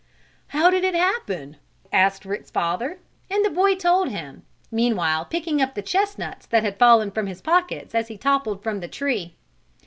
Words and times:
"How 0.47 0.71
did 0.71 0.83
it 0.83 0.95
happen?" 0.95 1.57
asked 1.93 2.25
Rick's 2.25 2.49
father, 2.49 2.97
and 3.29 3.45
the 3.45 3.51
boy 3.51 3.75
told 3.75 4.09
him, 4.09 4.41
meanwhile 4.71 5.25
picking 5.25 5.61
up 5.61 5.75
the 5.75 5.83
chestnuts 5.83 6.47
that 6.47 6.63
had 6.63 6.79
fallen 6.79 7.11
from 7.11 7.27
his 7.27 7.39
pockets 7.39 7.93
as 7.93 8.07
he 8.07 8.17
toppled 8.17 8.63
from 8.63 8.79
the 8.79 8.87
tree. 8.87 9.35